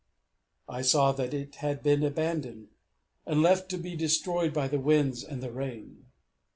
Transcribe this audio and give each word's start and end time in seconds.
I 0.67 0.81
saw 0.81 1.11
that 1.11 1.31
it 1.31 1.57
had 1.57 1.83
been 1.83 2.01
abandoned, 2.01 2.69
and 3.27 3.43
left 3.43 3.69
to 3.69 3.77
be 3.77 3.95
destroyed 3.95 4.51
by 4.51 4.67
the 4.67 4.79
winds 4.79 5.23
and 5.23 5.43
the 5.43 5.51
rain. 5.51 6.07